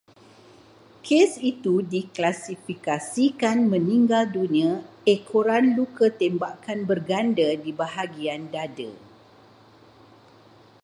[1.05, 4.73] Kes itu diklasifikasikan meninggal dunia
[5.15, 8.91] ekoran luka tembakan berganda di bahagian dada